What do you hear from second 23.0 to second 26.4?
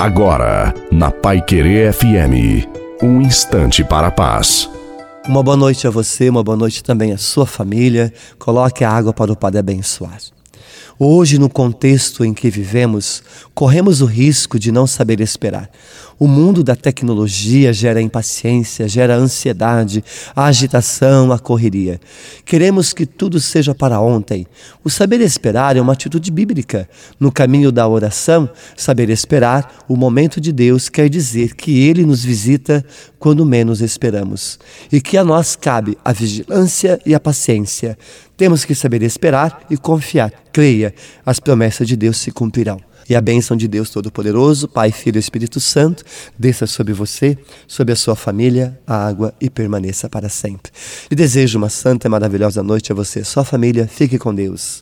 tudo seja para ontem. O saber esperar é uma atitude